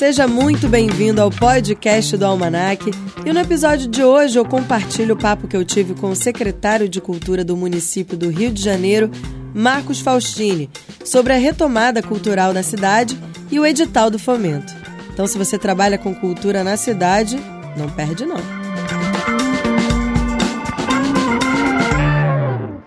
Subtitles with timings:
[0.00, 2.90] Seja muito bem-vindo ao podcast do Almanac.
[3.26, 6.88] E no episódio de hoje eu compartilho o papo que eu tive com o secretário
[6.88, 9.10] de Cultura do município do Rio de Janeiro,
[9.52, 10.70] Marcos Faustini,
[11.04, 13.14] sobre a retomada cultural na cidade
[13.50, 14.74] e o edital do fomento.
[15.12, 17.38] Então, se você trabalha com cultura na cidade,
[17.76, 18.40] não perde não.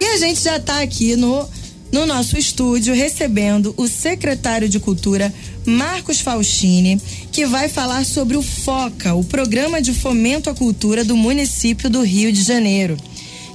[0.01, 1.47] E a gente já está aqui no
[1.93, 5.31] no nosso estúdio recebendo o secretário de Cultura,
[5.65, 6.99] Marcos Faustini,
[7.31, 12.01] que vai falar sobre o FOCA, o Programa de Fomento à Cultura do município do
[12.01, 12.97] Rio de Janeiro,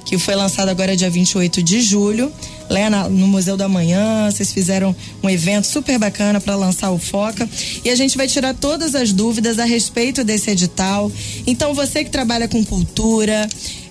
[0.05, 2.31] que foi lançado agora dia 28 de julho,
[2.69, 4.29] lá no Museu da Manhã.
[4.29, 7.47] Vocês fizeram um evento super bacana para lançar o FOCA
[7.83, 11.11] e a gente vai tirar todas as dúvidas a respeito desse edital.
[11.45, 13.47] Então, você que trabalha com cultura,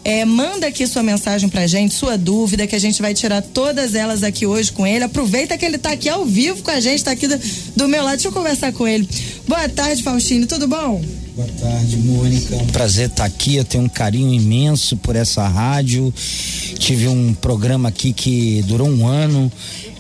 [0.09, 3.95] é, manda aqui sua mensagem pra gente, sua dúvida, que a gente vai tirar todas
[3.95, 5.05] elas aqui hoje com ele.
[5.05, 7.39] Aproveita que ele tá aqui ao vivo com a gente, tá aqui do,
[7.77, 8.15] do meu lado.
[8.15, 9.07] Deixa eu conversar com ele.
[9.47, 11.05] Boa tarde, Faustino, tudo bom?
[11.37, 12.57] Boa tarde, Mônica.
[12.57, 13.57] Um prazer estar tá aqui.
[13.57, 16.13] Eu tenho um carinho imenso por essa rádio.
[16.79, 19.53] Tive um programa aqui que durou um ano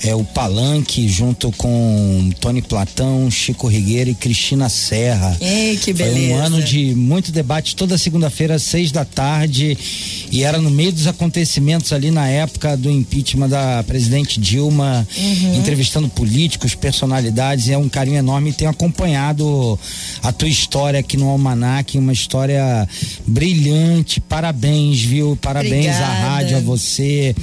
[0.03, 5.37] é o Palanque junto com Tony Platão, Chico Rigueira e Cristina Serra.
[5.41, 6.19] Ei, que beleza.
[6.19, 9.77] Foi um ano de muito debate toda segunda-feira às seis da tarde
[10.31, 15.59] e era no meio dos acontecimentos ali na época do impeachment da presidente Dilma, uhum.
[15.59, 17.69] entrevistando políticos, personalidades.
[17.69, 19.79] É um carinho enorme e tenho acompanhado
[20.23, 22.87] a tua história aqui no Almanac, uma história
[23.27, 24.21] brilhante.
[24.21, 25.37] Parabéns, viu?
[25.41, 26.05] Parabéns Obrigada.
[26.05, 27.35] à rádio, a você,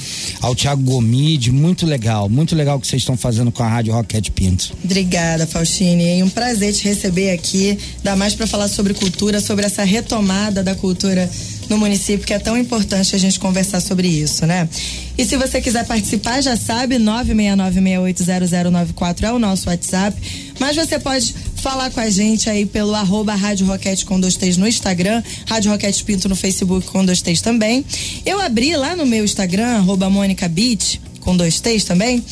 [0.42, 3.67] ao Thiago Gomide, muito legal, muito muito legal o que vocês estão fazendo com a
[3.67, 4.71] Rádio Roquete Pinto.
[4.83, 6.19] Obrigada, Faustine.
[6.19, 10.61] É um prazer te receber aqui, ainda mais para falar sobre cultura, sobre essa retomada
[10.61, 11.27] da cultura
[11.67, 14.69] no município, que é tão importante a gente conversar sobre isso, né?
[15.17, 20.15] E se você quiser participar, já sabe, 969680094 é o nosso WhatsApp.
[20.59, 24.55] Mas você pode falar com a gente aí pelo arroba Rádio Roquete com dois T's
[24.55, 27.83] no Instagram, Rádio Roquete Pinto no Facebook com dois T's também.
[28.23, 32.23] Eu abri lá no meu Instagram, arroba Mônica Beach, com dois T's também,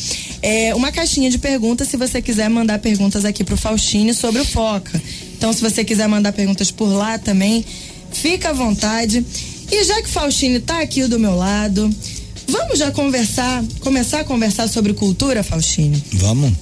[0.41, 4.45] é uma caixinha de perguntas se você quiser mandar perguntas aqui pro Faustine sobre o
[4.45, 5.01] Foca.
[5.35, 7.65] Então, se você quiser mandar perguntas por lá também,
[8.13, 9.25] fica à vontade.
[9.69, 11.89] E já que o Faustine tá aqui do meu lado,
[12.47, 16.01] vamos já conversar, começar a conversar sobre cultura, Faustine?
[16.13, 16.53] Vamos.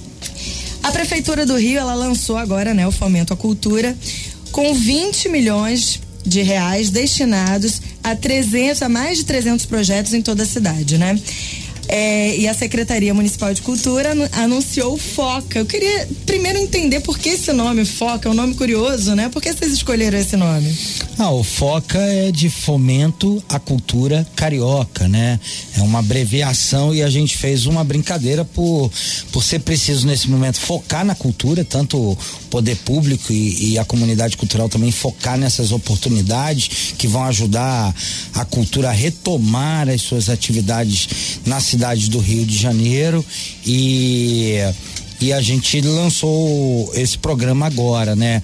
[0.82, 3.96] A Prefeitura do Rio, ela lançou agora, né, o Fomento à Cultura,
[4.50, 10.42] com 20 milhões de reais destinados a 300, a mais de 300 projetos em toda
[10.42, 11.18] a cidade, né?
[11.94, 15.58] É, e a Secretaria Municipal de Cultura anunciou FOCA.
[15.58, 19.28] Eu queria primeiro entender por que esse nome, FOCA, é um nome curioso, né?
[19.28, 20.74] Por que vocês escolheram esse nome?
[21.18, 25.38] Ah, o FOCA é de Fomento à Cultura Carioca, né?
[25.76, 28.90] É uma abreviação e a gente fez uma brincadeira por,
[29.30, 33.84] por ser preciso nesse momento focar na cultura, tanto o poder público e, e a
[33.84, 37.94] comunidade cultural também focar nessas oportunidades que vão ajudar
[38.32, 41.06] a cultura a retomar as suas atividades
[41.44, 43.24] na cidade do Rio de Janeiro
[43.66, 44.58] e
[45.20, 48.42] e a gente lançou esse programa agora, né?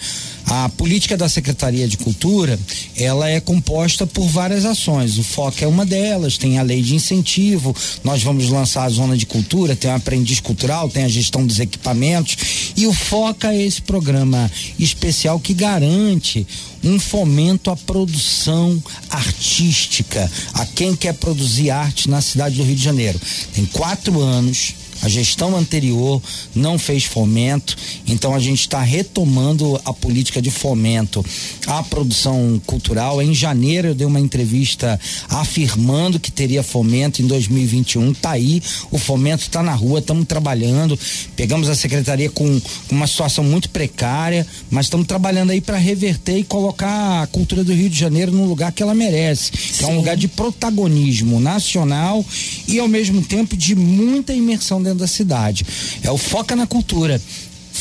[0.51, 2.59] A política da Secretaria de Cultura,
[2.97, 5.19] ela é composta por várias ações.
[5.19, 9.15] O FOC é uma delas, tem a lei de incentivo, nós vamos lançar a zona
[9.15, 12.37] de cultura, tem o aprendiz cultural, tem a gestão dos equipamentos
[12.75, 16.47] e o FOCA é esse programa especial que garante
[16.83, 22.83] um fomento à produção artística, a quem quer produzir arte na cidade do Rio de
[22.83, 23.21] Janeiro.
[23.53, 26.21] Tem quatro anos a gestão anterior
[26.55, 27.77] não fez fomento,
[28.07, 31.25] então a gente está retomando a política de fomento
[31.67, 33.23] à produção cultural.
[33.23, 34.99] Em janeiro eu dei uma entrevista
[35.29, 38.15] afirmando que teria fomento em 2021.
[38.15, 40.99] Tá aí, o fomento está na rua, estamos trabalhando.
[41.37, 46.39] Pegamos a secretaria com, com uma situação muito precária, mas estamos trabalhando aí para reverter
[46.39, 49.85] e colocar a cultura do Rio de Janeiro no lugar que ela merece, que Sim.
[49.85, 52.25] é um lugar de protagonismo nacional
[52.67, 55.65] e ao mesmo tempo de muita imersão dentro da cidade.
[56.03, 57.21] É o Foca na Cultura.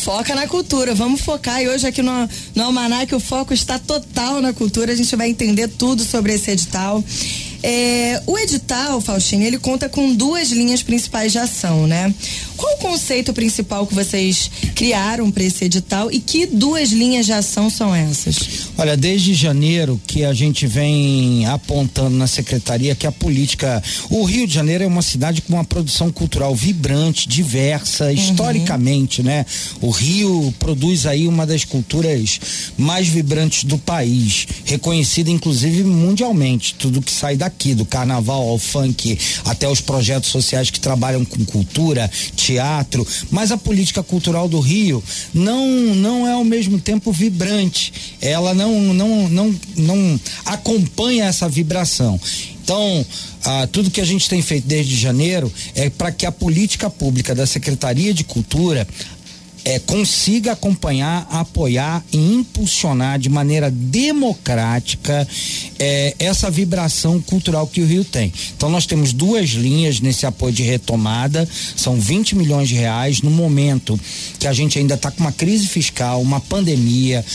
[0.03, 1.61] Foca na cultura, vamos focar.
[1.61, 4.91] E hoje aqui no, no Almanac o foco está total na cultura.
[4.91, 7.03] A gente vai entender tudo sobre esse edital.
[7.63, 12.13] É, o edital, Faustino, ele conta com duas linhas principais de ação, né?
[12.57, 17.31] Qual o conceito principal que vocês criaram para esse edital e que duas linhas de
[17.31, 18.67] ação são essas?
[18.77, 23.81] Olha, desde janeiro que a gente vem apontando na secretaria que a política.
[24.09, 28.11] O Rio de Janeiro é uma cidade com uma produção cultural vibrante, diversa, uhum.
[28.11, 29.45] historicamente, né?
[29.81, 32.39] O Rio produz aí uma das culturas
[32.77, 36.75] mais vibrantes do país, reconhecida inclusive mundialmente.
[36.75, 41.45] Tudo que sai daqui, do carnaval ao funk, até os projetos sociais que trabalham com
[41.45, 42.09] cultura
[42.47, 45.03] teatro, mas a política cultural do Rio
[45.33, 47.93] não não é ao mesmo tempo vibrante.
[48.21, 52.19] Ela não não não não acompanha essa vibração.
[52.63, 53.05] Então,
[53.45, 57.33] ah, tudo que a gente tem feito desde janeiro é para que a política pública
[57.33, 58.85] da Secretaria de Cultura
[59.67, 65.27] é, consiga acompanhar, apoiar e impulsionar de maneira democrática
[65.77, 68.31] é, essa vibração cultural que o Rio tem.
[68.55, 73.29] Então nós temos duas linhas nesse apoio de retomada, são 20 milhões de reais no
[73.29, 73.99] momento
[74.39, 77.25] que a gente ainda está com uma crise fiscal, uma pandemia.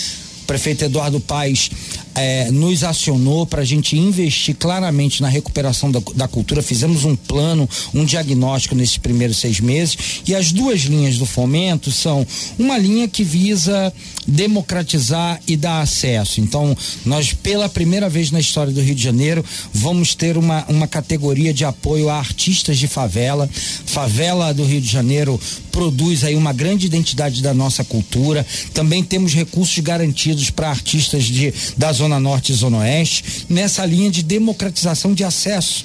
[0.52, 1.70] Prefeito Eduardo Paes
[2.14, 6.62] é, nos acionou para a gente investir claramente na recuperação da, da, cultura.
[6.62, 9.96] Fizemos um plano, um diagnóstico nesses primeiros seis meses.
[10.26, 12.26] E as duas linhas do fomento são
[12.58, 13.90] uma linha que visa
[14.26, 16.43] democratizar e dar acesso.
[16.43, 16.76] Então,
[17.06, 21.54] nós, pela primeira vez na história do Rio de Janeiro, vamos ter uma, uma categoria
[21.54, 23.49] de apoio a artistas de favela.
[23.87, 25.40] Favela do Rio de Janeiro
[25.70, 28.46] produz aí uma grande identidade da nossa cultura.
[28.75, 34.11] Também temos recursos garantidos para artistas de, da Zona Norte e Zona Oeste, nessa linha
[34.11, 35.85] de democratização de acesso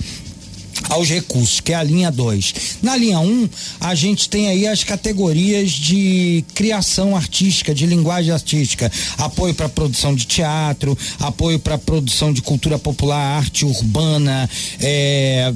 [0.89, 2.54] aos recursos, que é a linha 2.
[2.81, 3.50] Na linha 1, um,
[3.80, 10.15] a gente tem aí as categorias de criação artística, de linguagem artística, apoio para produção
[10.15, 14.50] de teatro, apoio para produção de cultura popular, arte urbana,
[14.80, 15.53] é,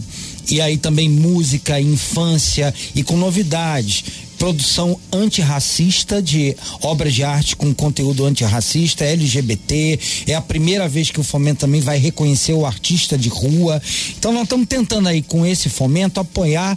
[0.49, 4.03] e aí também música, infância e com novidades
[4.41, 9.99] produção antirracista de obras de arte com conteúdo antirracista, LGBT.
[10.25, 13.79] É a primeira vez que o Fomento também vai reconhecer o artista de rua.
[14.17, 16.75] Então nós estamos tentando aí com esse fomento apoiar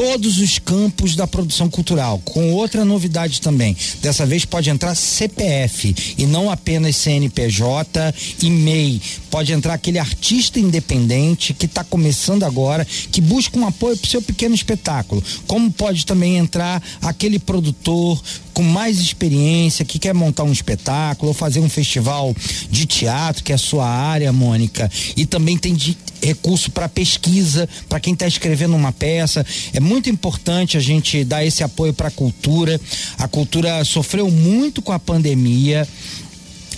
[0.00, 3.76] todos os campos da produção cultural, com outra novidade também.
[4.00, 9.02] Dessa vez pode entrar CPF e não apenas CNPJ e MEI.
[9.30, 14.10] Pode entrar aquele artista independente que está começando agora, que busca um apoio para o
[14.10, 15.22] seu pequeno espetáculo.
[15.46, 18.22] Como pode também entrar aquele produtor
[18.54, 22.34] com mais experiência, que quer montar um espetáculo ou fazer um festival
[22.70, 27.68] de teatro, que é a sua área, Mônica, e também tem de, recurso para pesquisa,
[27.88, 29.44] para quem está escrevendo uma peça.
[29.72, 32.80] É muito importante a gente dar esse apoio para a cultura.
[33.18, 35.86] A cultura sofreu muito com a pandemia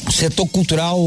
[0.06, 0.98] o setor cultural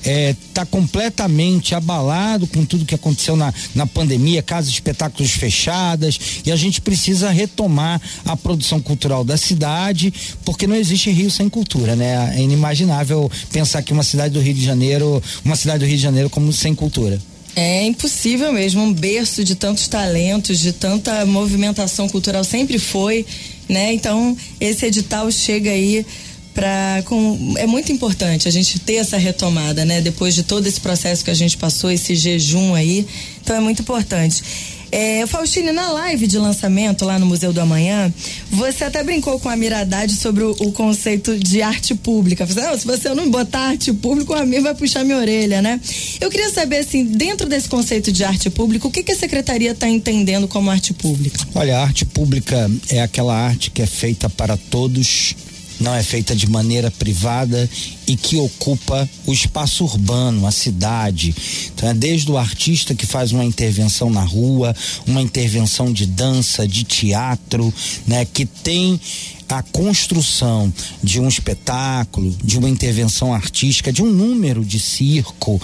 [0.00, 6.18] está é, tá completamente abalado com tudo que aconteceu na, na pandemia, casas espetáculos fechadas,
[6.44, 10.12] e a gente precisa retomar a produção cultural da cidade,
[10.44, 12.34] porque não existe Rio sem cultura, né?
[12.36, 16.02] É inimaginável pensar que uma cidade do Rio de Janeiro, uma cidade do Rio de
[16.02, 17.20] Janeiro como sem cultura.
[17.56, 23.26] É impossível mesmo, um berço de tantos talentos, de tanta movimentação cultural sempre foi,
[23.68, 23.92] né?
[23.92, 26.06] Então, esse edital chega aí
[26.54, 30.00] para com é muito importante a gente ter essa retomada, né?
[30.00, 33.06] Depois de todo esse processo que a gente passou, esse jejum aí,
[33.42, 34.42] então é muito importante.
[34.92, 38.12] É, Faustine, na live de lançamento lá no Museu do Amanhã,
[38.50, 42.44] você até brincou com a Miradade sobre o, o conceito de arte pública.
[42.44, 45.80] Você, não, se você não botar arte pública, o amigo vai puxar minha orelha, né?
[46.20, 49.70] Eu queria saber, assim, dentro desse conceito de arte pública, o que, que a secretaria
[49.72, 51.38] está entendendo como arte pública?
[51.54, 55.34] Olha, a arte pública é aquela arte que é feita para todos
[55.80, 57.68] não é feita de maneira privada
[58.06, 61.34] e que ocupa o espaço urbano, a cidade.
[61.74, 66.68] Então é desde o artista que faz uma intervenção na rua, uma intervenção de dança,
[66.68, 67.72] de teatro,
[68.06, 69.00] né, que tem
[69.48, 70.72] a construção
[71.02, 75.60] de um espetáculo, de uma intervenção artística, de um número de circo,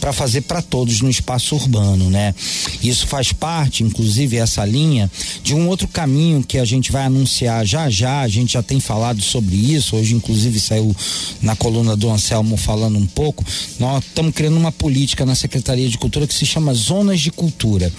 [0.00, 2.34] para fazer para todos no espaço urbano, né?
[2.82, 5.10] Isso faz parte, inclusive, essa linha
[5.42, 8.20] de um outro caminho que a gente vai anunciar já já.
[8.20, 9.96] A gente já tem falado sobre isso.
[9.96, 10.96] Hoje, inclusive, saiu
[11.42, 13.44] na coluna do Anselmo falando um pouco.
[13.78, 17.92] Nós estamos criando uma política na Secretaria de Cultura que se chama Zonas de Cultura.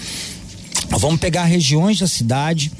[0.90, 2.70] Nós vamos pegar regiões da cidade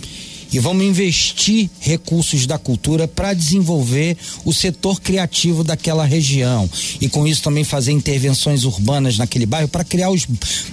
[0.52, 6.68] e vamos investir recursos da cultura para desenvolver o setor criativo daquela região
[7.00, 10.26] e com isso também fazer intervenções urbanas naquele bairro para criar os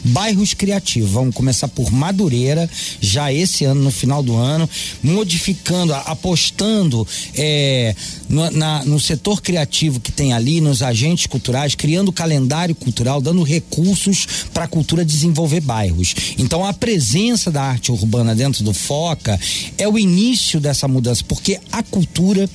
[0.04, 1.12] bairros criativos.
[1.12, 2.70] Vamos começar por Madureira
[3.00, 4.70] já esse ano no final do ano,
[5.02, 7.96] modificando, apostando é,
[8.28, 13.44] no, na, no setor criativo que tem ali, nos agentes culturais, criando calendário cultural, dando
[13.44, 16.14] recursos para a cultura desenvolver bairros.
[16.38, 19.40] Então a presença da arte urbana dentro do Foca
[19.78, 22.50] é o início dessa mudança, porque a cultura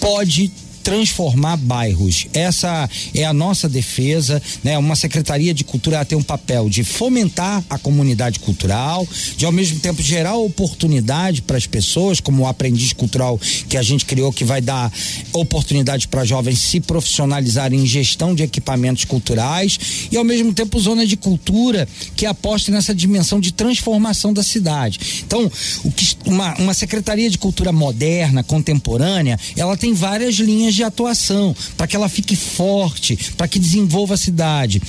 [0.00, 0.52] pode
[0.86, 2.28] transformar bairros.
[2.32, 4.78] Essa é a nossa defesa, né?
[4.78, 9.04] Uma secretaria de cultura tem um papel de fomentar a comunidade cultural,
[9.36, 13.36] de ao mesmo tempo gerar oportunidade para as pessoas, como o aprendiz cultural
[13.68, 14.92] que a gente criou que vai dar
[15.32, 19.80] oportunidade para jovens se profissionalizarem em gestão de equipamentos culturais
[20.12, 25.00] e ao mesmo tempo zona de cultura que aposta nessa dimensão de transformação da cidade.
[25.26, 25.50] Então,
[25.82, 31.54] o que uma, uma secretaria de cultura moderna, contemporânea, ela tem várias linhas de atuação
[31.76, 34.80] para que ela fique forte, para que desenvolva a cidade.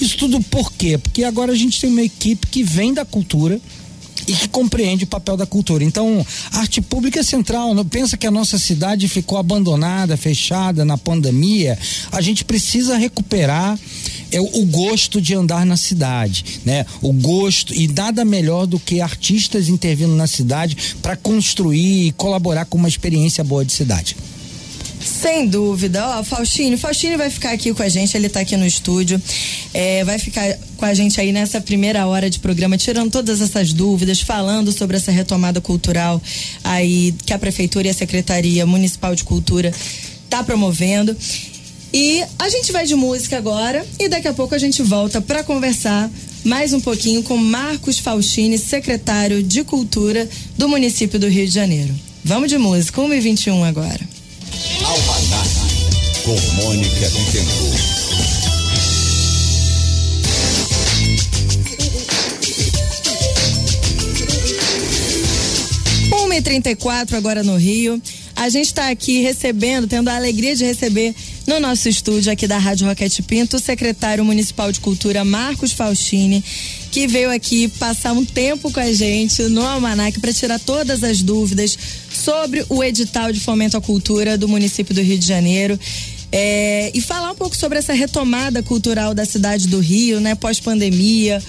[0.00, 0.98] Isso tudo por quê?
[0.98, 3.60] Porque agora a gente tem uma equipe que vem da cultura,
[4.26, 5.82] e que compreende o papel da cultura.
[5.82, 7.74] Então, arte pública é central.
[7.74, 11.78] Não pensa que a nossa cidade ficou abandonada, fechada na pandemia.
[12.12, 13.78] A gente precisa recuperar
[14.32, 16.86] é o gosto de andar na cidade, né?
[17.02, 22.64] O gosto e nada melhor do que artistas intervindo na cidade para construir e colaborar
[22.66, 24.16] com uma experiência boa de cidade.
[25.20, 26.18] Sem dúvida.
[26.18, 29.20] Ó, Faustino, Faustino vai ficar aqui com a gente, ele está aqui no estúdio.
[29.74, 33.74] É, vai ficar com a gente aí nessa primeira hora de programa, tirando todas essas
[33.74, 36.22] dúvidas, falando sobre essa retomada cultural
[36.64, 39.70] aí que a Prefeitura e a Secretaria Municipal de Cultura
[40.30, 41.14] tá promovendo.
[41.92, 45.42] E a gente vai de música agora e daqui a pouco a gente volta para
[45.42, 46.08] conversar
[46.44, 51.94] mais um pouquinho com Marcos Faustini, secretário de Cultura do município do Rio de Janeiro.
[52.24, 54.19] Vamos de música, 1 e 21 agora.
[54.90, 55.50] Almanac,
[56.24, 58.00] com Mônica Bittencourt.
[66.40, 66.70] E trinta
[67.18, 68.00] agora no Rio.
[68.34, 71.14] A gente está aqui recebendo, tendo a alegria de receber
[71.46, 76.42] no nosso estúdio aqui da Rádio Roquete Pinto o secretário municipal de cultura Marcos Faustini,
[76.90, 81.20] que veio aqui passar um tempo com a gente no Almanac para tirar todas as
[81.20, 81.76] dúvidas
[82.20, 85.78] sobre o edital de fomento à cultura do município do Rio de Janeiro.
[86.32, 90.34] É, e falar um pouco sobre essa retomada cultural da cidade do Rio, né?
[90.34, 91.42] Pós-pandemia,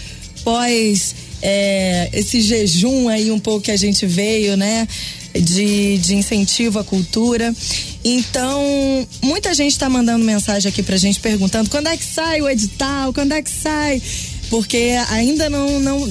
[0.43, 4.87] pós é, esse jejum aí um pouco que a gente veio, né?
[5.33, 7.53] De, de incentivo à cultura.
[8.03, 12.49] Então, muita gente está mandando mensagem aqui pra gente perguntando quando é que sai o
[12.49, 14.01] edital, quando é que sai
[14.51, 16.03] porque ainda não, não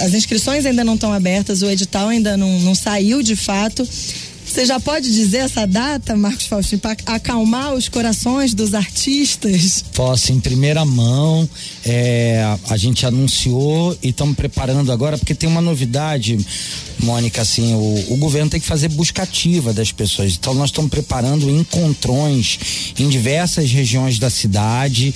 [0.00, 3.86] as inscrições ainda não estão abertas, o edital ainda não, não saiu de fato.
[4.46, 9.84] Você já pode dizer essa data, Marcos Faustino, para acalmar os corações dos artistas?
[9.92, 11.48] Posso, em primeira mão.
[11.84, 16.38] É, a gente anunciou e estamos preparando agora, porque tem uma novidade,
[17.00, 20.34] Mônica, assim, o, o, governo tem que fazer busca ativa das pessoas.
[20.34, 22.58] Então nós estamos preparando encontrões
[22.98, 25.14] em diversas regiões da cidade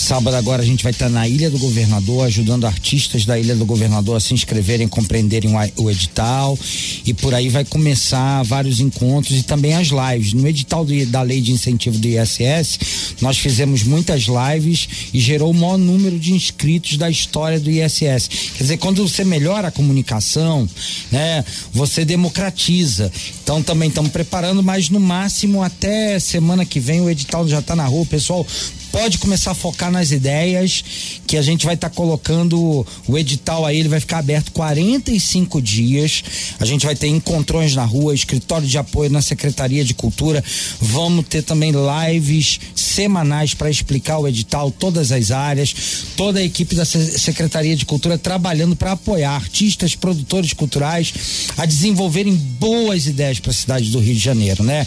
[0.00, 3.66] Sábado agora a gente vai estar na Ilha do Governador, ajudando artistas da Ilha do
[3.66, 6.58] Governador a se inscreverem, compreenderem o, edital.
[7.04, 10.32] E por aí vai começar vários encontros e também as lives.
[10.32, 12.78] No edital da lei de incentivo do ISS,
[13.20, 18.28] nós fizemos muitas lives e gerou o maior número de inscritos da história do ISS.
[18.56, 20.66] Quer dizer, quando você melhora a comunicação,
[21.12, 23.12] né, você democratiza.
[23.42, 27.76] Então também estamos preparando, mas no máximo até semana que vem o edital já está
[27.76, 28.06] na rua.
[28.06, 28.46] Pessoal,
[28.92, 30.84] pode começar a focar nas ideias
[31.26, 35.62] que a gente vai estar tá colocando o edital aí, ele vai ficar aberto 45
[35.62, 36.24] dias.
[36.58, 40.42] A gente vai ter encontrões na rua, escritório de apoio na Secretaria de Cultura.
[40.80, 45.74] Vamos ter também lives semanais para explicar o edital, todas as áreas,
[46.16, 51.12] toda a equipe da Secretaria de Cultura trabalhando para apoiar artistas, produtores culturais
[51.56, 54.86] a desenvolverem boas ideias para a cidade do Rio de Janeiro, né?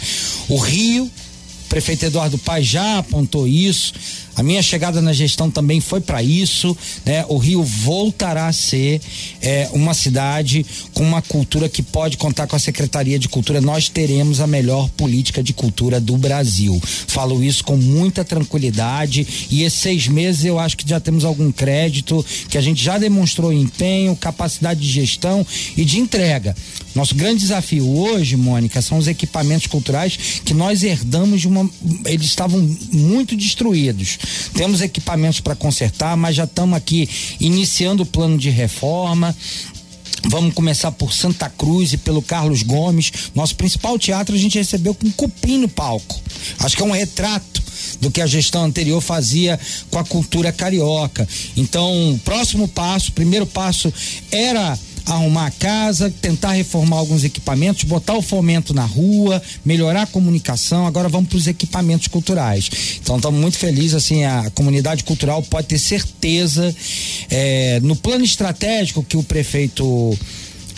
[0.50, 1.10] O Rio
[1.74, 3.94] prefeito Eduardo Paz já apontou isso.
[4.36, 6.76] A minha chegada na gestão também foi para isso,
[7.06, 7.24] né?
[7.30, 9.00] O Rio voltará a ser
[9.42, 13.62] é, uma cidade com uma cultura que pode contar com a Secretaria de Cultura.
[13.62, 16.82] Nós teremos a melhor política de cultura do Brasil.
[17.08, 21.52] Falo isso com muita tranquilidade e esses seis meses eu acho que já temos algum
[21.52, 25.46] crédito, que a gente já demonstrou empenho, capacidade de gestão
[25.78, 26.56] e de entrega.
[26.96, 31.68] Nosso grande desafio hoje, Mônica, são os equipamentos culturais que nós herdamos de uma.
[32.06, 32.60] Eles estavam
[32.92, 34.20] muito destruídos.
[34.54, 39.36] Temos equipamentos para consertar, mas já estamos aqui iniciando o plano de reforma.
[40.26, 43.12] Vamos começar por Santa Cruz e pelo Carlos Gomes.
[43.36, 46.22] Nosso principal teatro a gente recebeu com cupim no palco.
[46.60, 47.62] Acho que é um retrato
[48.00, 51.28] do que a gestão anterior fazia com a cultura carioca.
[51.58, 53.94] Então, próximo passo, primeiro passo
[54.32, 60.08] era arrumar a casa, tentar reformar alguns equipamentos, botar o fomento na rua, melhorar a
[60.08, 60.88] comunicação.
[60.88, 62.70] Agora vamos para os equipamentos culturais.
[63.02, 66.74] Então estamos muito felizes, assim, a comunidade cultural pode ter certeza
[67.30, 70.18] é, no plano estratégico que o prefeito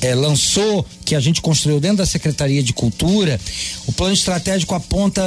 [0.02, 3.40] é, lançou que a gente construiu dentro da Secretaria de Cultura,
[3.86, 5.24] o plano estratégico aponta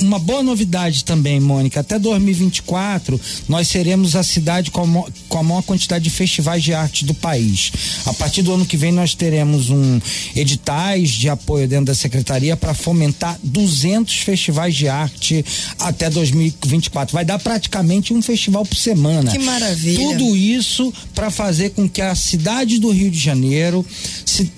[0.00, 1.78] uma boa novidade também, Mônica.
[1.78, 3.18] Até 2024,
[3.48, 7.14] nós seremos a cidade com a, com a maior quantidade de festivais de arte do
[7.14, 7.70] país.
[8.04, 10.00] A partir do ano que vem, nós teremos um
[10.34, 15.44] editais de apoio dentro da Secretaria para fomentar 200 festivais de arte
[15.78, 17.14] até 2024.
[17.14, 19.30] Vai dar praticamente um festival por semana.
[19.30, 19.96] Que maravilha.
[19.96, 23.86] Tudo isso para fazer com que a cidade do Rio de Janeiro
[24.26, 24.50] se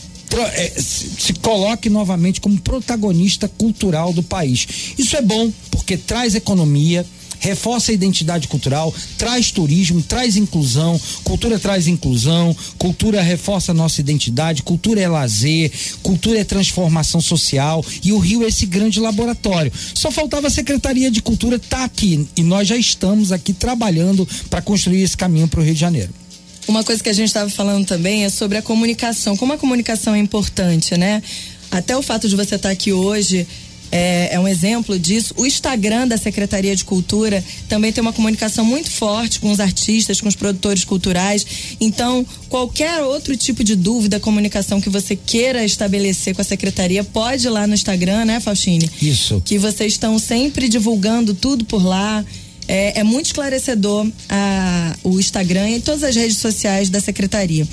[0.77, 4.67] se se coloque novamente como protagonista cultural do país.
[4.99, 7.07] Isso é bom porque traz economia,
[7.39, 14.01] reforça a identidade cultural, traz turismo, traz inclusão, cultura traz inclusão, cultura reforça a nossa
[14.01, 15.73] identidade, cultura é lazer,
[16.03, 19.73] cultura é transformação social e o Rio é esse grande laboratório.
[19.95, 24.63] Só faltava a Secretaria de Cultura estar aqui e nós já estamos aqui trabalhando para
[24.63, 26.22] construir esse caminho para o Rio de Janeiro.
[26.67, 29.37] Uma coisa que a gente estava falando também é sobre a comunicação.
[29.37, 31.23] Como a comunicação é importante, né?
[31.71, 33.47] Até o fato de você estar aqui hoje
[33.93, 35.35] é, é um exemplo disso.
[35.37, 40.21] O Instagram da Secretaria de Cultura também tem uma comunicação muito forte com os artistas,
[40.21, 41.47] com os produtores culturais.
[41.79, 47.47] Então, qualquer outro tipo de dúvida, comunicação que você queira estabelecer com a Secretaria, pode
[47.47, 48.91] ir lá no Instagram, né, Faustine?
[49.01, 49.43] Isso.
[49.45, 52.25] que vocês estão sempre divulgando tudo por lá.
[52.69, 57.67] É, é muito esclarecedor a, o Instagram e todas as redes sociais da secretaria.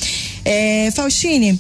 [0.44, 1.60] É, Faustine,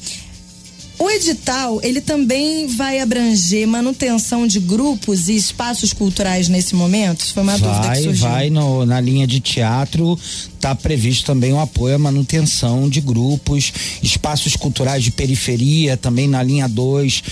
[0.97, 7.21] o edital ele também vai abranger manutenção de grupos e espaços culturais nesse momento?
[7.21, 8.27] Isso foi uma dúvida que Vai, surgiu.
[8.27, 10.19] vai no- na linha de teatro,
[10.55, 13.71] está previsto também o apoio à manutenção de grupos,
[14.03, 17.23] espaços culturais de periferia, também na linha 2,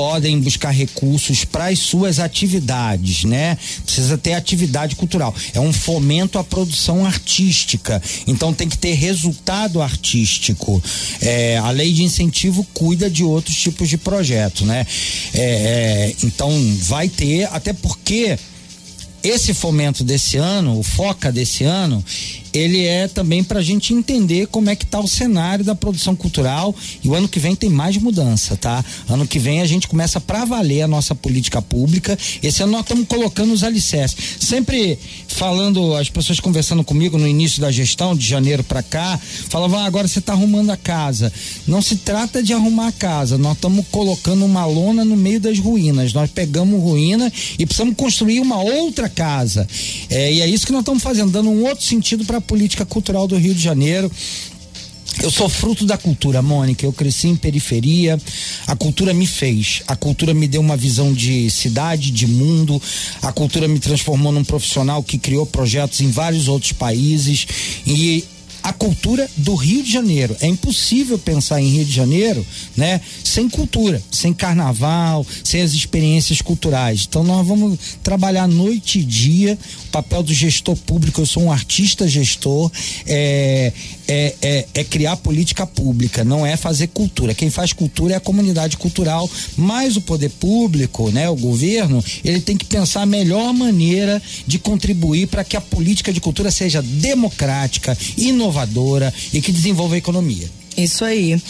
[0.00, 3.58] podem buscar recursos para as suas atividades, né?
[3.84, 5.34] Precisa ter atividade cultural.
[5.52, 8.02] É um fomento à produção artística.
[8.26, 10.82] Então tem que ter resultado artístico.
[11.20, 14.86] É, a lei de incentivo cuida de outros tipos de projetos, né?
[15.34, 18.38] É, é, então vai ter, até porque
[19.22, 22.02] esse fomento desse ano, o FOCA desse ano,
[22.52, 26.16] ele é também para a gente entender como é que está o cenário da produção
[26.16, 28.84] cultural e o ano que vem tem mais mudança, tá?
[29.08, 32.18] Ano que vem a gente começa para valer a nossa política pública.
[32.42, 34.16] Esse ano nós estamos colocando os alicerces.
[34.40, 39.78] Sempre falando, as pessoas conversando comigo no início da gestão, de janeiro para cá, falavam,
[39.78, 41.32] ah, agora você está arrumando a casa.
[41.66, 45.58] Não se trata de arrumar a casa, nós estamos colocando uma lona no meio das
[45.58, 46.12] ruínas.
[46.12, 49.66] Nós pegamos ruína e precisamos construir uma outra casa.
[50.08, 52.84] É, e é isso que nós estamos fazendo, dando um outro sentido para a política
[52.84, 54.10] cultural do Rio de Janeiro.
[55.22, 56.84] Eu sou fruto da cultura, Mônica.
[56.84, 58.18] Eu cresci em periferia.
[58.66, 59.82] A cultura me fez.
[59.86, 62.80] A cultura me deu uma visão de cidade, de mundo.
[63.20, 67.46] A cultura me transformou num profissional que criou projetos em vários outros países.
[67.86, 68.24] E
[68.62, 70.36] a cultura do Rio de Janeiro.
[70.40, 72.44] É impossível pensar em Rio de Janeiro,
[72.76, 77.06] né, sem cultura, sem carnaval, sem as experiências culturais.
[77.08, 79.58] Então nós vamos trabalhar noite e dia.
[79.86, 82.70] O papel do gestor público, eu sou um artista gestor,
[83.06, 83.72] é,
[84.10, 87.32] é, é, é criar política pública, não é fazer cultura.
[87.32, 92.40] Quem faz cultura é a comunidade cultural, mas o poder público, né, o governo, ele
[92.40, 96.82] tem que pensar a melhor maneira de contribuir para que a política de cultura seja
[96.82, 100.50] democrática, inovadora e que desenvolva a economia.
[100.76, 101.40] Isso aí.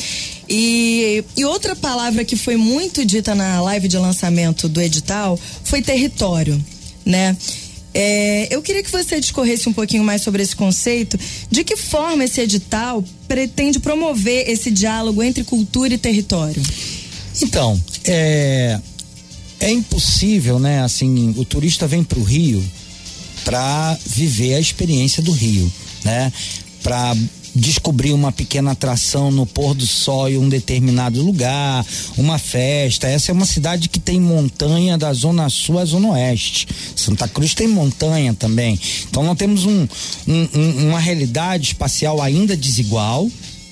[0.47, 5.81] E, e outra palavra que foi muito dita na live de lançamento do edital foi
[5.81, 6.63] território,
[7.07, 7.35] né?
[7.93, 11.19] É, eu queria que você discorresse um pouquinho mais sobre esse conceito.
[11.51, 16.63] De que forma esse edital pretende promover esse diálogo entre cultura e território?
[17.43, 18.79] Então, é,
[19.59, 20.83] é impossível, né?
[20.83, 22.63] Assim, o turista vem para o Rio
[23.45, 25.71] para viver a experiência do Rio,
[26.05, 26.33] né?
[26.83, 27.17] Para
[27.61, 31.85] descobrir uma pequena atração no pôr do sol em um determinado lugar,
[32.17, 33.07] uma festa.
[33.07, 36.67] Essa é uma cidade que tem montanha da zona sul à zona oeste.
[36.97, 38.79] Santa Cruz tem montanha também.
[39.09, 39.87] Então nós temos um,
[40.27, 43.29] um- um- uma realidade espacial ainda desigual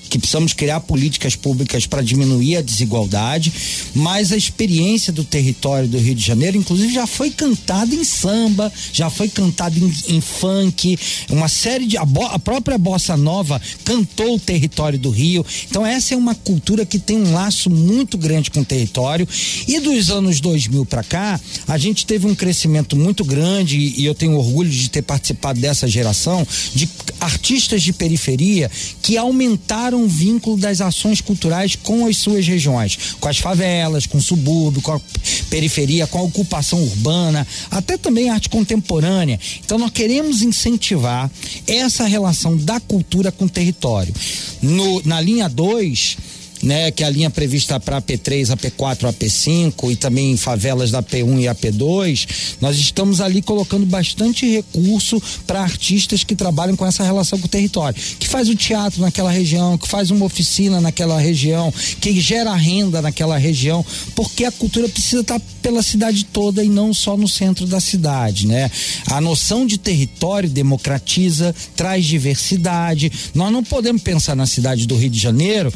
[0.09, 3.53] que precisamos criar políticas públicas para diminuir a desigualdade,
[3.93, 8.71] mas a experiência do território do Rio de Janeiro, inclusive, já foi cantada em samba,
[8.91, 10.97] já foi cantada em, em funk,
[11.29, 11.97] uma série de.
[11.97, 15.45] A, bo- a própria Bossa Nova cantou o território do Rio.
[15.69, 19.27] Então, essa é uma cultura que tem um laço muito grande com o território.
[19.67, 24.05] E dos anos 2000 para cá, a gente teve um crescimento muito grande, e, e
[24.05, 30.07] eu tenho orgulho de ter participado dessa geração, de artistas de periferia que aumentaram o
[30.07, 34.93] vínculo das ações culturais com as suas regiões, com as favelas, com o subúrbio, com
[34.93, 35.01] a
[35.49, 39.39] periferia, com a ocupação urbana, até também arte contemporânea.
[39.63, 41.29] Então nós queremos incentivar
[41.67, 44.13] essa relação da cultura com o território.
[44.61, 46.17] No, na linha 2,
[46.61, 50.35] né, que é a linha prevista para a P3, a P4, a P5 e também
[50.37, 52.27] favelas da P1 e a P2,
[52.61, 57.49] nós estamos ali colocando bastante recurso para artistas que trabalham com essa relação com o
[57.49, 62.53] território, que faz o teatro naquela região, que faz uma oficina naquela região, que gera
[62.55, 67.15] renda naquela região, porque a cultura precisa estar tá pela cidade toda e não só
[67.15, 68.69] no centro da cidade, né?
[69.07, 73.11] A noção de território democratiza, traz diversidade.
[73.33, 75.71] Nós não podemos pensar na cidade do Rio de Janeiro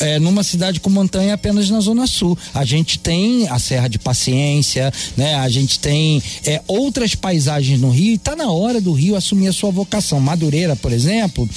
[0.00, 2.36] é, numa cidade com montanha apenas na zona sul.
[2.54, 5.34] A gente tem a Serra de Paciência, né?
[5.36, 9.48] A gente tem é, outras paisagens no Rio e está na hora do Rio assumir
[9.48, 10.20] a sua vocação.
[10.20, 11.48] Madureira, por exemplo,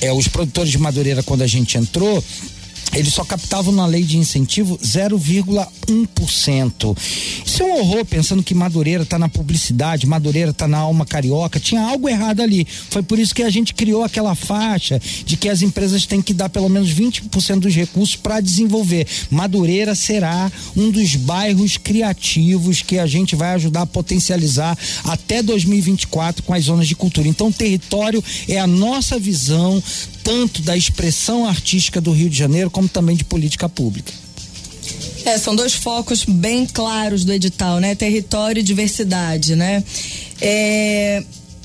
[0.00, 2.22] é, os produtores de Madureira, quando a gente entrou,
[2.94, 6.98] eles só captavam na lei de incentivo 0,1%.
[7.44, 11.60] Isso é um horror, pensando que Madureira está na publicidade, Madureira está na alma carioca,
[11.60, 12.66] tinha algo errado ali.
[12.90, 16.34] Foi por isso que a gente criou aquela faixa de que as empresas têm que
[16.34, 19.06] dar pelo menos 20% dos recursos para desenvolver.
[19.30, 26.42] Madureira será um dos bairros criativos que a gente vai ajudar a potencializar até 2024
[26.42, 27.28] com as zonas de cultura.
[27.28, 29.82] Então, território é a nossa visão
[30.22, 34.12] tanto da expressão artística do Rio de Janeiro como também de política pública.
[35.24, 37.94] É, são dois focos bem claros do edital, né?
[37.94, 39.84] Território e diversidade, né?
[40.40, 41.22] É,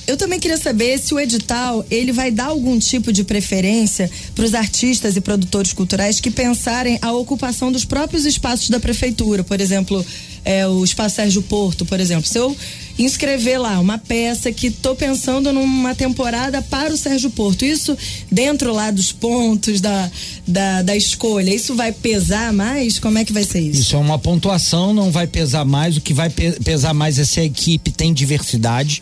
[0.07, 4.45] eu também queria saber se o edital ele vai dar algum tipo de preferência para
[4.45, 9.59] os artistas e produtores culturais que pensarem a ocupação dos próprios espaços da prefeitura, por
[9.59, 10.05] exemplo,
[10.43, 12.27] é, o espaço Sérgio Porto, por exemplo.
[12.27, 12.55] Se eu
[12.97, 17.65] inscrever lá uma peça que estou pensando numa temporada para o Sérgio Porto.
[17.65, 17.97] Isso
[18.31, 20.09] dentro lá dos pontos da,
[20.47, 22.99] da, da escolha, isso vai pesar mais?
[22.99, 23.81] Como é que vai ser isso?
[23.81, 25.97] Isso é uma pontuação, não vai pesar mais.
[25.97, 29.01] O que vai pesar mais é se a equipe tem diversidade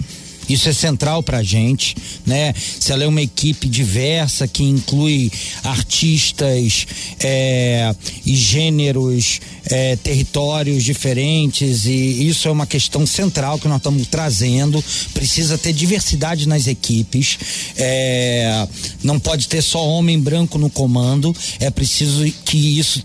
[0.49, 2.53] isso é central para a gente, né?
[2.79, 5.31] Se ela é uma equipe diversa que inclui
[5.63, 6.85] artistas
[7.19, 14.07] é, e gêneros, é, territórios diferentes e isso é uma questão central que nós estamos
[14.07, 14.83] trazendo.
[15.13, 17.37] Precisa ter diversidade nas equipes.
[17.77, 18.67] É,
[19.03, 21.35] não pode ter só homem branco no comando.
[21.59, 23.03] É preciso que isso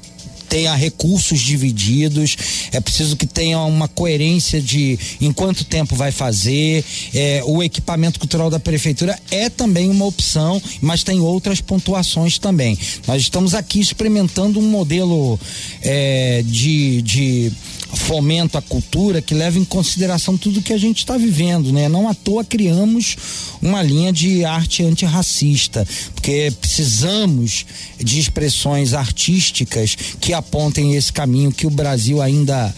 [0.48, 2.36] tenha recursos divididos,
[2.72, 6.84] é preciso que tenha uma coerência de em quanto tempo vai fazer.
[7.14, 12.78] É, o equipamento cultural da prefeitura é também uma opção, mas tem outras pontuações também.
[13.06, 15.38] Nós estamos aqui experimentando um modelo
[15.82, 17.52] é, de, de
[17.96, 21.88] fomento à cultura que leva em consideração tudo que a gente está vivendo, né?
[21.88, 23.16] Não à toa criamos
[23.60, 27.64] uma linha de arte antirracista, porque precisamos
[27.98, 32.74] de expressões artísticas que apontem esse caminho que o Brasil ainda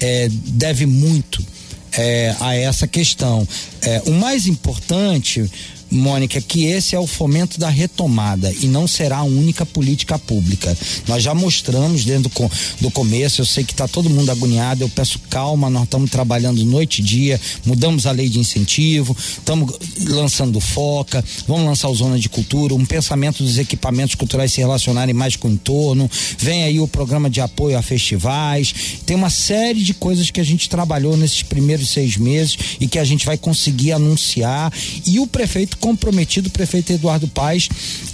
[0.00, 1.44] é, deve muito
[1.92, 3.46] é, a essa questão.
[3.82, 5.50] É, o mais importante
[5.90, 10.76] Mônica, que esse é o fomento da retomada e não será a única política pública.
[11.08, 12.30] Nós já mostramos dentro
[12.80, 16.64] do, começo, eu sei que está todo mundo agoniado, eu peço calma, nós estamos trabalhando
[16.64, 19.74] noite e dia, mudamos a lei de incentivo, estamos
[20.08, 25.14] lançando foca, vamos lançar o Zona de Cultura, um pensamento dos equipamentos culturais se relacionarem
[25.14, 28.74] mais com o entorno, vem aí o programa de apoio a festivais,
[29.04, 32.98] tem uma série de coisas que a gente trabalhou nesses primeiros seis meses e que
[32.98, 34.72] a gente vai conseguir anunciar
[35.06, 37.68] e o prefeito comprometido, o prefeito Eduardo Paes,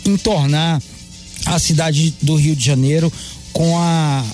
[0.05, 0.81] em tornar
[1.45, 3.13] a cidade do Rio de Janeiro
[3.53, 4.25] com a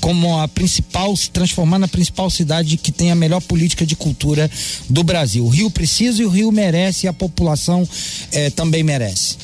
[0.00, 4.50] como a principal, se transformar na principal cidade que tem a melhor política de cultura
[4.88, 5.44] do Brasil.
[5.44, 7.86] O Rio precisa e o Rio merece e a população
[8.32, 9.36] eh, também merece.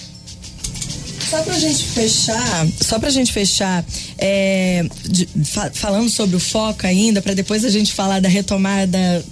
[1.28, 3.84] Só pra gente fechar, só pra gente fechar,
[4.18, 9.24] é, de, fa, falando sobre o foco ainda, para depois a gente falar da retomada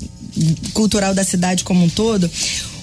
[0.72, 2.30] cultural da cidade como um todo.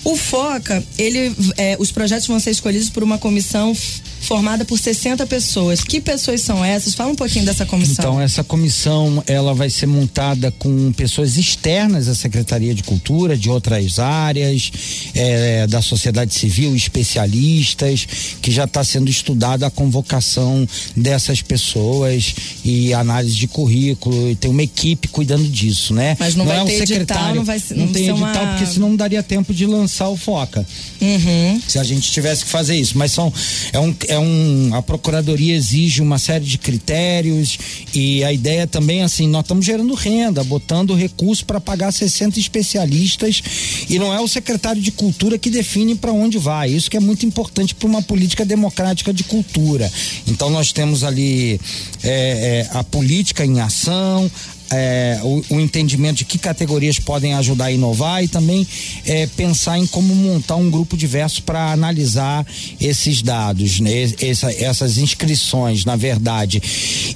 [0.07, 3.75] O FOCA, ele, é, os projetos vão ser escolhidos por uma comissão
[4.21, 5.81] formada por 60 pessoas.
[5.83, 6.95] Que pessoas são essas?
[6.95, 7.95] Fala um pouquinho dessa comissão.
[7.99, 13.49] Então, essa comissão, ela vai ser montada com pessoas externas à Secretaria de Cultura, de
[13.49, 14.71] outras áreas,
[15.13, 18.07] é, da sociedade civil, especialistas,
[18.41, 20.65] que já está sendo estudada a convocação
[20.95, 26.15] dessas pessoas e análise de currículo, e tem uma equipe cuidando disso, né?
[26.17, 28.43] Mas não, não vai é um ter secretário, edital, não vai não, não tem edital,
[28.43, 28.47] uma...
[28.47, 30.65] porque senão não daria tempo de lançar o FOCA.
[31.01, 31.61] Uhum.
[31.67, 32.97] Se a gente tivesse que fazer isso.
[32.97, 33.31] Mas são,
[33.71, 37.57] é um, é um, a procuradoria exige uma série de critérios
[37.93, 43.41] e a ideia também assim, nós estamos gerando renda, botando recurso para pagar 60 especialistas
[43.89, 46.69] e não é o secretário de cultura que define para onde vai.
[46.69, 49.91] Isso que é muito importante para uma política democrática de cultura.
[50.27, 51.59] Então nós temos ali
[52.03, 54.29] é, é, a política em ação,
[54.71, 58.67] é, o, o, entendimento de que categorias podem ajudar a inovar e também
[59.05, 62.45] é, pensar em como montar um grupo diverso para analisar
[62.79, 63.91] esses dados, né?
[64.21, 66.61] Essa, essas inscrições, na verdade.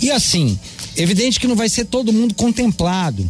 [0.02, 0.58] E assim,
[0.96, 3.30] evidente que não vai ser todo mundo contemplado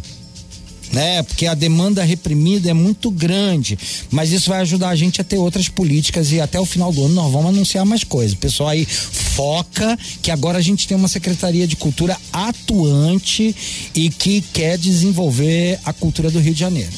[0.92, 1.22] né?
[1.22, 3.78] Porque a demanda reprimida é muito grande,
[4.10, 7.06] mas isso vai ajudar a gente a ter outras políticas e até o final do
[7.06, 8.36] ano nós vamos anunciar mais coisas.
[8.36, 13.56] Pessoal aí foca que agora a gente tem uma Secretaria de Cultura atuante
[13.94, 16.92] e que quer desenvolver a cultura do Rio de Janeiro.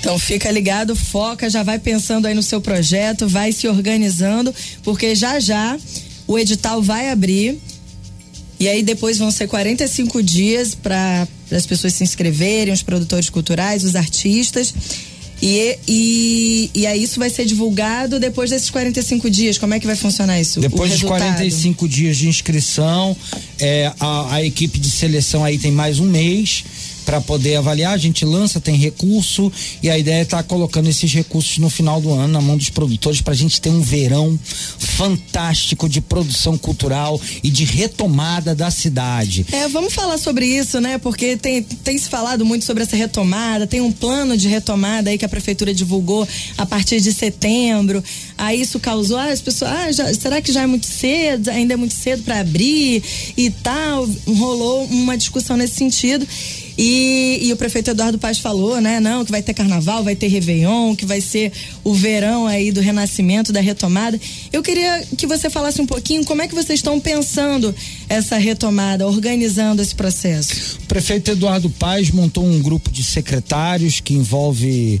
[0.00, 5.14] Então fica ligado, foca, já vai pensando aí no seu projeto, vai se organizando, porque
[5.14, 5.78] já já
[6.26, 7.60] o edital vai abrir
[8.62, 13.82] e aí depois vão ser 45 dias para as pessoas se inscreverem, os produtores culturais,
[13.82, 14.72] os artistas.
[15.42, 19.58] E, e, e aí isso vai ser divulgado depois desses 45 dias.
[19.58, 20.60] Como é que vai funcionar isso?
[20.60, 23.16] Depois dos 45 dias de inscrição,
[23.58, 26.62] é, a, a equipe de seleção aí tem mais um mês
[27.04, 27.94] para poder avaliar.
[27.94, 31.68] A gente lança, tem recurso e a ideia é estar tá colocando esses recursos no
[31.68, 34.38] final do ano na mão dos produtores para a gente ter um verão
[34.78, 39.46] fantástico de produção cultural e de retomada da cidade.
[39.52, 40.98] É, vamos falar sobre isso, né?
[40.98, 45.18] Porque tem, tem se falado muito sobre essa retomada, tem um plano de retomada aí
[45.18, 48.02] que a prefeitura divulgou a partir de setembro.
[48.36, 51.48] Aí isso causou, ah, as pessoas, ah, já, será que já é muito cedo?
[51.50, 53.02] Ainda é muito cedo para abrir
[53.36, 54.08] e tal.
[54.26, 56.26] Rolou uma discussão nesse sentido.
[56.76, 59.00] E, e, o prefeito Eduardo Paz falou, né?
[59.00, 61.52] Não, que vai ter carnaval, vai ter Réveillon, que vai ser
[61.84, 64.18] o verão aí do renascimento, da retomada.
[64.52, 67.74] Eu queria que você falasse um pouquinho como é que vocês estão pensando
[68.08, 70.78] essa retomada, organizando esse processo.
[70.82, 75.00] O prefeito Eduardo Paz montou um grupo de secretários que envolve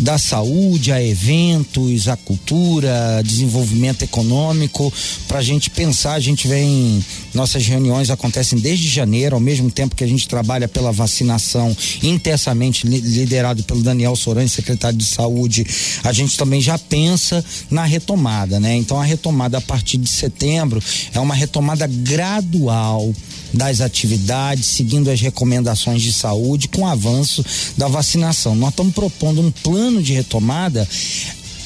[0.00, 4.92] da saúde a eventos, a cultura, desenvolvimento econômico,
[5.28, 9.94] para a gente pensar, a gente vem, nossas reuniões acontecem desde janeiro, ao mesmo tempo
[9.94, 15.66] que a gente trabalha pela vacinação intensamente, liderado pelo Daniel Soran, secretário de saúde,
[16.02, 18.74] a gente também já pensa na retomada, né?
[18.76, 20.82] Então a retomada a partir de setembro
[21.12, 23.12] é uma retomada gradual
[23.52, 27.44] das atividades, seguindo as recomendações de saúde, com o avanço
[27.76, 28.54] da vacinação.
[28.54, 30.86] Nós estamos propondo um plano de retomada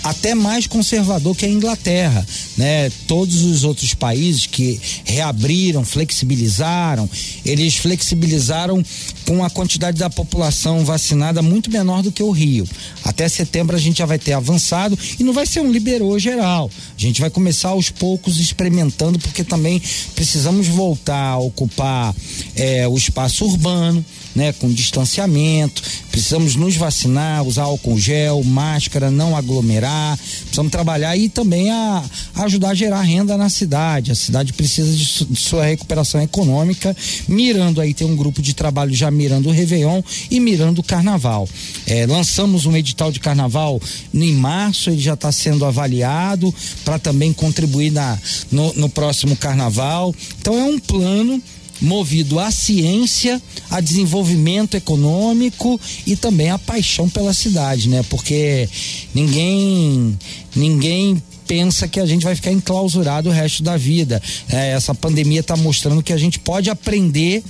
[0.02, 2.90] até mais conservador que a Inglaterra, né?
[3.06, 7.08] Todos os outros países que reabriram, flexibilizaram,
[7.44, 8.84] eles flexibilizaram
[9.26, 12.66] com a quantidade da população vacinada muito menor do que o Rio.
[13.04, 16.70] Até setembro a gente já vai ter avançado e não vai ser um liberou geral.
[16.96, 19.80] A gente vai começar aos poucos experimentando, porque também
[20.14, 22.14] precisamos voltar a ocupar
[22.56, 29.36] é, o espaço urbano né, com distanciamento, precisamos nos vacinar, usar álcool gel, máscara, não
[29.36, 32.02] aglomerar, precisamos trabalhar e também a,
[32.34, 34.12] a ajudar a gerar renda na cidade.
[34.12, 36.96] A cidade precisa de, su, de, sua recuperação econômica,
[37.28, 41.48] mirando aí, tem um grupo de trabalho já mirando o Réveillon e mirando o Carnaval.
[41.86, 43.80] É, lançamos um edital de Carnaval
[44.12, 46.54] em março, ele já está sendo avaliado
[46.84, 48.18] para também contribuir na,
[48.50, 50.14] no, no próximo Carnaval.
[50.38, 51.42] Então é um plano
[51.80, 58.04] movido à ciência, a desenvolvimento econômico e também a paixão pela cidade, né?
[58.08, 58.68] Porque
[59.14, 60.18] ninguém
[60.54, 64.20] ninguém pensa que a gente vai ficar enclausurado o resto da vida.
[64.48, 67.42] É, essa pandemia está mostrando que a gente pode aprender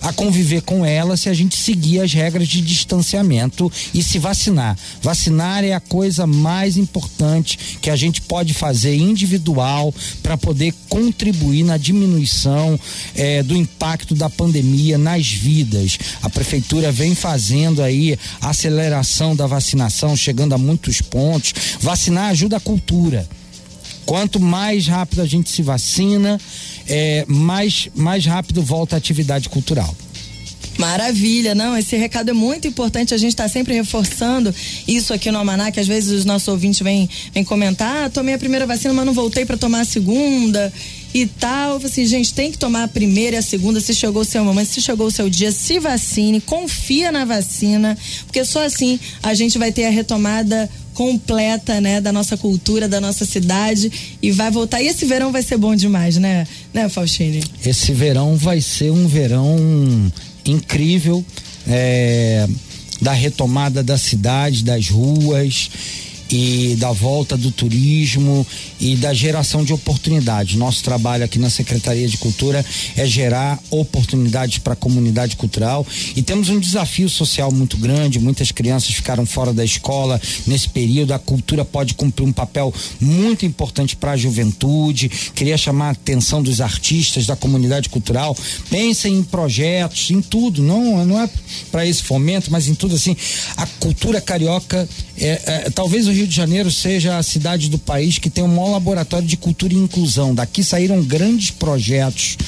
[0.00, 4.76] a conviver com ela se a gente seguir as regras de distanciamento e se vacinar.
[5.02, 11.64] Vacinar é a coisa mais importante que a gente pode fazer individual para poder contribuir
[11.64, 12.78] na diminuição
[13.14, 15.98] eh, do impacto da pandemia nas vidas.
[16.22, 21.54] A prefeitura vem fazendo aí aceleração da vacinação, chegando a muitos pontos.
[21.80, 23.26] Vacinar ajuda a cultura.
[24.06, 26.40] Quanto mais rápido a gente se vacina,
[26.86, 29.94] é, mais, mais rápido volta a atividade cultural.
[30.78, 34.52] Maravilha, não, esse recado é muito importante, a gente está sempre reforçando
[34.88, 38.38] isso aqui no Almanac, às vezes os nossos ouvintes vêm, vêm comentar, ah, tomei a
[38.38, 40.72] primeira vacina, mas não voltei para tomar a segunda
[41.14, 44.24] e tal, assim, gente, tem que tomar a primeira e a segunda, se chegou o
[44.24, 48.98] seu momento, se chegou o seu dia, se vacine, confia na vacina, porque só assim
[49.22, 53.90] a gente vai ter a retomada completa, né, da nossa cultura, da nossa cidade
[54.22, 54.80] e vai voltar.
[54.80, 57.42] E esse verão vai ser bom demais, né, né, Faustine?
[57.64, 60.10] Esse verão vai ser um verão
[60.46, 61.24] incrível,
[61.66, 62.46] é,
[63.02, 65.70] da retomada da cidade, das ruas
[66.30, 68.46] e da volta do turismo
[68.80, 70.56] e da geração de oportunidades.
[70.56, 72.64] Nosso trabalho aqui na Secretaria de Cultura
[72.96, 78.18] é gerar oportunidades para a comunidade cultural e temos um desafio social muito grande.
[78.18, 81.12] Muitas crianças ficaram fora da escola nesse período.
[81.12, 85.08] A cultura pode cumprir um papel muito importante para a juventude.
[85.34, 88.36] Queria chamar a atenção dos artistas da comunidade cultural.
[88.70, 90.62] Pensem em projetos, em tudo.
[90.62, 91.28] Não, não é
[91.70, 93.16] para esse fomento, mas em tudo assim.
[93.56, 98.18] A cultura carioca é, é, talvez o Rio de Janeiro seja a cidade do país
[98.18, 100.32] que tem o maior laboratório de cultura e inclusão.
[100.32, 102.38] Daqui saíram grandes projetos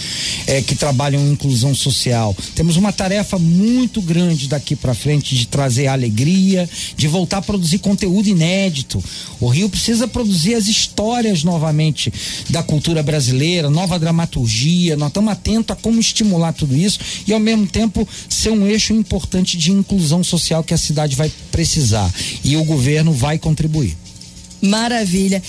[0.47, 2.35] é, que trabalham inclusão social.
[2.55, 7.79] Temos uma tarefa muito grande daqui para frente de trazer alegria, de voltar a produzir
[7.79, 9.03] conteúdo inédito.
[9.41, 12.13] O Rio precisa produzir as histórias novamente
[12.49, 14.97] da cultura brasileira, nova dramaturgia.
[14.97, 18.93] Nós estamos atentos a como estimular tudo isso e, ao mesmo tempo, ser um eixo
[18.93, 22.09] importante de inclusão social que a cidade vai precisar.
[22.45, 23.56] E o governo vai contribuir.
[24.61, 25.43] Maravilha.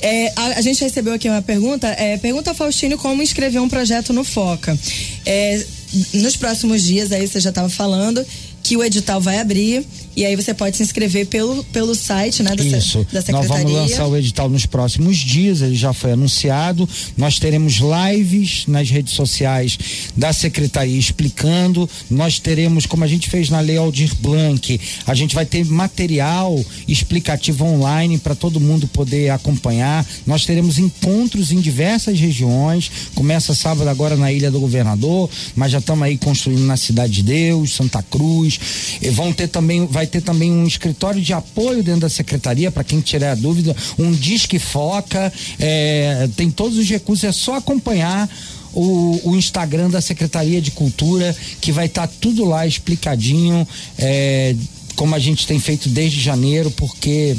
[0.00, 1.88] É, a, a, gente recebeu aqui uma pergunta.
[1.88, 4.78] É, pergunta ao Faustino como inscrever um projeto no Foca.
[5.26, 5.64] É,
[6.14, 8.24] nos próximos dias, aí você já estava falando,
[8.62, 9.84] que o edital vai abrir
[10.18, 13.06] e aí você pode se inscrever pelo, pelo site né, da, Isso.
[13.12, 13.32] da Secretaria.
[13.32, 16.88] Nós vamos lançar o edital nos próximos dias, ele já foi anunciado.
[17.16, 19.78] Nós teremos lives nas redes sociais
[20.16, 21.88] da Secretaria explicando.
[22.10, 26.60] Nós teremos, como a gente fez na Lei Aldir Blanc, a gente vai ter material
[26.88, 30.04] explicativo online para todo mundo poder acompanhar.
[30.26, 32.90] Nós teremos encontros em diversas regiões.
[33.14, 37.22] Começa sábado agora na Ilha do Governador, mas já estamos aí construindo na Cidade de
[37.22, 38.58] Deus, Santa Cruz.
[39.00, 42.82] E vão ter também, vai ter também um escritório de apoio dentro da secretaria, para
[42.82, 48.28] quem tiver dúvida, um disque foca, é, tem todos os recursos, é só acompanhar.
[48.70, 53.66] O, o, Instagram da Secretaria de Cultura, que vai estar tá tudo lá explicadinho,
[53.96, 54.54] é,
[54.94, 57.34] como a gente tem feito desde janeiro, porque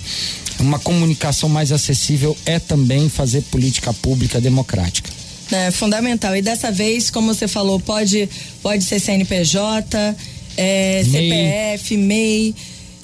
[0.59, 5.09] uma comunicação mais acessível é também fazer política pública democrática.
[5.51, 6.35] É fundamental.
[6.35, 8.29] E dessa vez, como você falou, pode,
[8.61, 10.15] pode ser CNPJ,
[10.59, 12.55] é, CPF, MEI.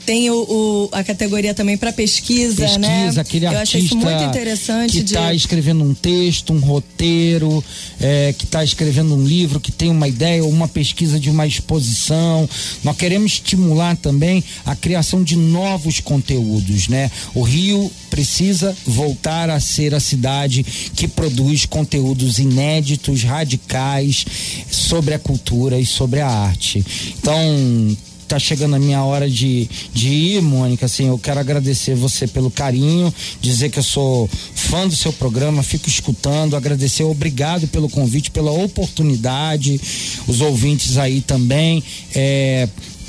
[0.05, 3.11] Tem o, o, a categoria também para pesquisa, pesquisa, né?
[3.17, 4.91] aquele Eu achei isso muito interessante.
[4.91, 5.37] Que está de...
[5.37, 7.63] escrevendo um texto, um roteiro,
[7.99, 11.47] é, que está escrevendo um livro, que tem uma ideia ou uma pesquisa de uma
[11.47, 12.47] exposição.
[12.83, 17.09] Nós queremos estimular também a criação de novos conteúdos, né?
[17.33, 20.63] O Rio precisa voltar a ser a cidade
[20.95, 24.25] que produz conteúdos inéditos, radicais
[24.69, 26.85] sobre a cultura e sobre a arte.
[27.17, 30.85] Então, tá chegando a minha hora de, de ir, Mônica.
[30.85, 35.63] Assim, eu quero agradecer você pelo carinho, dizer que eu sou fã do seu programa,
[35.63, 39.79] fico escutando, agradecer, obrigado pelo convite, pela oportunidade,
[40.27, 41.83] os ouvintes aí também.
[42.13, 42.67] É,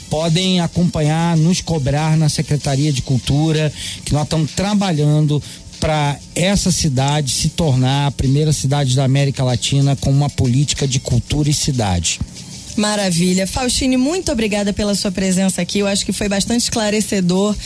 [0.09, 3.73] podem acompanhar, nos cobrar na Secretaria de Cultura,
[4.05, 5.43] que nós estamos trabalhando
[5.81, 10.99] para essa cidade se tornar a primeira cidade da América Latina com uma política de
[10.99, 12.19] cultura e cidade.
[12.77, 13.47] Maravilha.
[13.47, 15.79] Faustine, muito obrigada pela sua presença aqui.
[15.79, 17.57] Eu acho que foi bastante esclarecedor.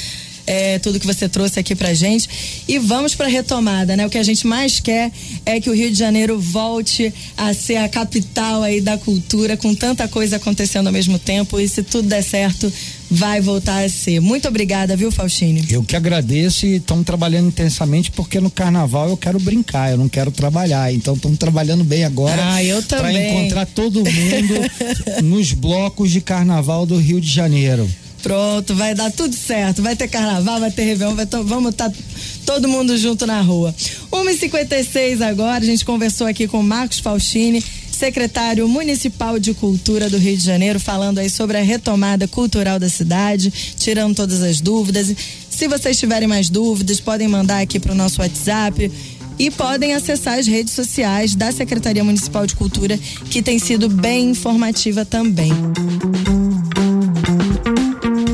[0.46, 2.28] É, tudo que você trouxe aqui pra gente.
[2.66, 4.06] E vamos pra retomada, né?
[4.06, 5.12] O que a gente mais quer
[5.46, 9.74] é que o Rio de Janeiro volte a ser a capital aí da cultura, com
[9.74, 11.60] tanta coisa acontecendo ao mesmo tempo.
[11.60, 12.72] E se tudo der certo,
[13.10, 14.20] vai voltar a ser.
[14.20, 15.64] Muito obrigada, viu, Faustine?
[15.68, 20.08] Eu que agradeço e estamos trabalhando intensamente porque no carnaval eu quero brincar, eu não
[20.08, 20.92] quero trabalhar.
[20.92, 26.96] Então estamos trabalhando bem agora ah, para encontrar todo mundo nos blocos de carnaval do
[26.96, 27.90] Rio de Janeiro.
[28.22, 29.82] Pronto, vai dar tudo certo.
[29.82, 31.96] Vai ter carnaval, vai ter Réveillon, vai vamos estar tá
[32.44, 33.74] todo mundo junto na rua.
[34.12, 37.62] 1h56 agora, a gente conversou aqui com Marcos Faustini
[38.00, 42.88] secretário municipal de cultura do Rio de Janeiro, falando aí sobre a retomada cultural da
[42.88, 45.14] cidade, tirando todas as dúvidas.
[45.50, 48.90] Se vocês tiverem mais dúvidas, podem mandar aqui para o nosso WhatsApp
[49.38, 52.98] e podem acessar as redes sociais da Secretaria Municipal de Cultura,
[53.30, 55.52] que tem sido bem informativa também.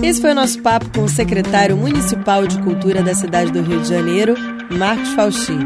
[0.06, 3.80] Esse foi o nosso papo com o secretário municipal de cultura da cidade do Rio
[3.80, 4.36] de Janeiro,
[4.70, 5.64] Marcos Faustini.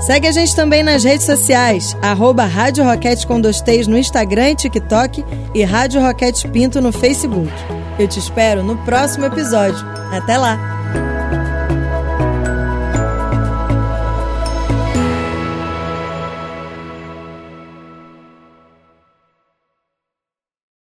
[0.00, 4.50] Segue a gente também nas redes sociais, arroba Rádio Roquete com dois T's no Instagram
[4.50, 5.22] e TikTok
[5.54, 7.52] e Rádio Roquete Pinto no Facebook.
[7.98, 9.86] Eu te espero no próximo episódio.
[10.10, 10.79] Até lá!